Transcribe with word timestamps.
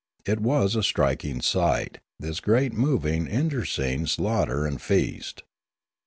It 0.25 0.39
was 0.39 0.75
a 0.75 0.81
striking 0.81 1.41
sight, 1.41 1.99
this 2.17 2.39
great 2.39 2.73
moving 2.73 3.27
internecine 3.27 4.07
slaughter 4.07 4.65
and 4.65 4.81
feast. 4.81 5.43